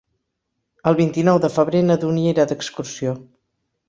[0.91, 3.15] El vint-i-nou de febrer na Dúnia irà d'excursió.